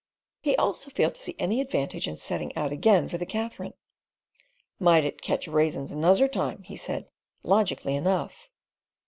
[0.41, 3.75] He also failed to see any advantage in setting out again for the Katherine.
[4.79, 7.07] "Might it catch raisins nuzzer time," he said,
[7.43, 8.49] logically enough.